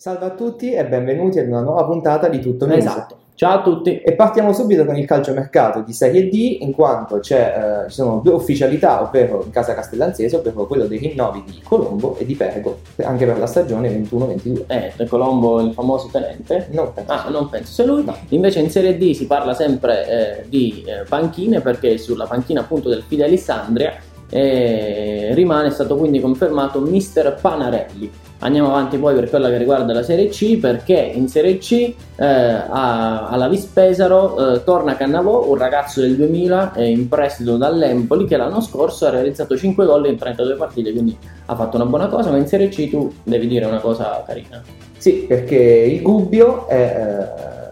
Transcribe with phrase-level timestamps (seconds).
[0.00, 2.84] Salve a tutti e benvenuti ad una nuova puntata di Tutto News.
[2.84, 3.16] Esatto.
[3.34, 3.98] Ciao a tutti.
[3.98, 8.20] E partiamo subito con il calciomercato di Serie D, in quanto c'è, eh, ci sono
[8.22, 12.78] due ufficialità, ovvero in casa castellanzese, ovvero quello dei rinnovi di Colombo e di Perego,
[13.02, 14.64] anche per la stagione 21-22.
[14.68, 16.68] Eh, Colombo il famoso tenente?
[16.70, 17.12] Non penso.
[17.12, 18.04] Ah, non penso sia lui.
[18.04, 18.16] No.
[18.28, 22.88] Invece in Serie D si parla sempre eh, di eh, panchine perché sulla panchina appunto
[22.88, 23.94] del Fidelis Andria
[24.30, 28.10] eh, rimane stato quindi confermato Mister Panarelli.
[28.40, 31.72] Andiamo avanti poi per quella che riguarda la Serie C perché in Serie C
[32.16, 38.26] eh, a- alla Vispesaro eh, torna Cannavò, un ragazzo del 2000 eh, in prestito dall'Empoli
[38.26, 42.06] che l'anno scorso ha realizzato 5 gol in 32 partite, quindi ha fatto una buona
[42.06, 44.62] cosa, ma in Serie C tu devi dire una cosa carina.
[44.96, 46.74] Sì, perché il Gubbio, è,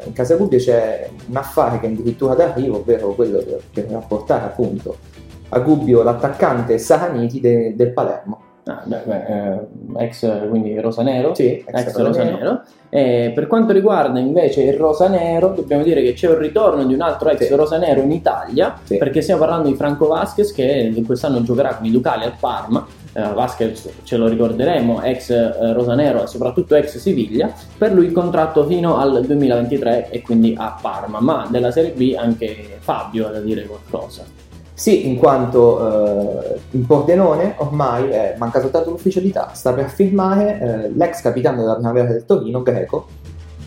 [0.03, 3.87] eh, in casa Gubbio c'è un affare che è addirittura d'arrivo, ovvero quello che, che
[3.89, 4.97] rapportare appunto
[5.51, 8.41] a Gubbio l'attaccante Sahaniti de- del Palermo.
[8.69, 11.33] Ah, beh, beh, eh, ex quindi rosanero.
[11.35, 12.63] Sì, ex rosanero.
[12.89, 17.01] E per quanto riguarda invece il rosanero, dobbiamo dire che c'è un ritorno di un
[17.01, 17.55] altro ex Sì.
[17.55, 18.97] rosanero in Italia, Sì.
[18.97, 22.85] perché stiamo parlando di Franco Vasquez che quest'anno giocherà con i Ducali al Parma.
[23.13, 27.53] Eh, Vasquez ce lo ricorderemo, ex eh, rosanero e soprattutto ex Siviglia.
[27.79, 32.17] Per lui il contratto fino al 2023 e quindi a Parma, ma della Serie B
[32.19, 34.25] anche Fabio ha da dire qualcosa.
[34.77, 40.91] Sì, in quanto eh, in Pordenone ormai eh, manca soltanto l'ufficialità, sta per firmare eh,
[40.91, 43.07] l'ex capitano della primavera del Torino, Greco,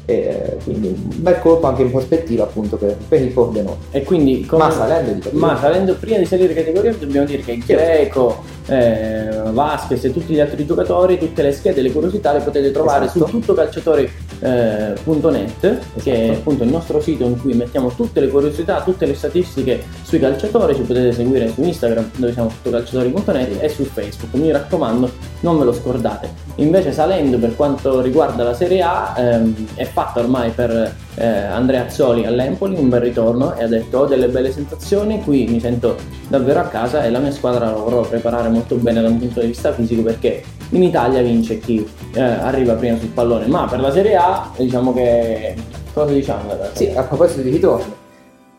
[0.10, 3.78] e eh, quindi un bel colpo anche in prospettiva appunto per, per il Pordenone.
[3.92, 5.48] E quindi come- Ma salendo di categoria.
[5.48, 10.40] Ma salendo prima di salire categoria dobbiamo dire che Greco, eh, Vasquez e tutti gli
[10.40, 13.28] altri giocatori, tutte le schede le curiosità le potete trovare Esatto.
[13.28, 16.38] su tuttocalciatori.net che è Esatto.
[16.40, 20.74] appunto il nostro sito in cui mettiamo tutte le curiosità, tutte le statistiche sui calciatori,
[20.76, 25.66] ci potete seguire su Instagram dove siamo tuttocalciatori.net e su Facebook, mi raccomando non ve
[25.66, 26.48] lo scordate.
[26.56, 31.86] Invece salendo per quanto riguarda la Serie A ehm, è fatta ormai per eh, Andrea
[31.86, 35.96] Azzoli all'Empoli, un bel ritorno e ha detto ho delle belle sensazioni, qui mi sento
[36.28, 39.40] davvero a casa e la mia squadra la vorrò preparare molto bene da un punto
[39.40, 43.80] di vista fisico perché in Italia vince chi eh, arriva prima sul pallone, ma per
[43.80, 45.56] la Serie A diciamo che
[45.94, 46.52] cosa diciamo?
[46.74, 48.08] Sì, a proposito di ritorno,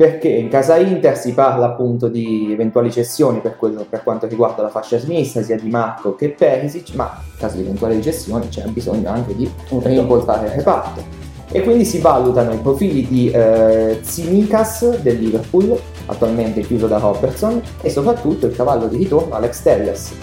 [0.01, 4.63] perché in casa Inter si parla appunto di eventuali cessioni per, quello, per quanto riguarda
[4.63, 8.65] la fascia sinistra, sia di Marco che Perisic, ma in caso di eventuali cessioni c'è
[8.69, 11.05] bisogno anche di rinvoltare il reparto.
[11.53, 17.61] E quindi si valutano i profili di eh, Tsimikas del Liverpool, attualmente chiuso da Robertson,
[17.83, 20.15] e soprattutto il cavallo di ritorno Alex Telles,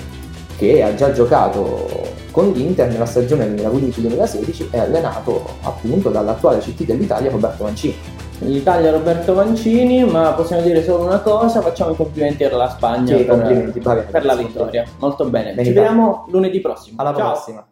[0.57, 7.29] che ha già giocato con l'Inter nella stagione 2015-2016 e allenato appunto dall'attuale CT dell'Italia
[7.29, 8.16] Roberto Mancini.
[8.39, 13.23] L'Italia Roberto Mancini, ma possiamo dire solo una cosa, facciamo i complimenti alla Spagna Sì,
[13.23, 14.85] per, complimenti, bravi per la vittoria.
[14.99, 15.49] Molto bene.
[15.53, 17.01] Bene, Ci vediamo lunedì prossimo.
[17.01, 17.31] Alla Ciao.
[17.31, 17.67] prossima!